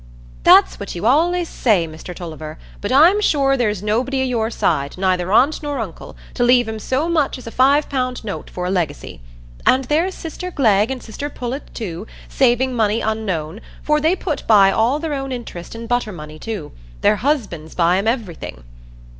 [0.41, 4.97] "That's what you allays say, Mr Tulliver; but I'm sure there's nobody o' your side,
[4.97, 8.65] neither aunt nor uncle, to leave 'em so much as a five pound note for
[8.65, 9.19] a leggicy.
[9.63, 14.71] And there's sister Glegg, and sister Pullet too, saving money unknown, for they put by
[14.71, 16.71] all their own interest and butter money too;
[17.01, 18.63] their husbands buy 'em everything."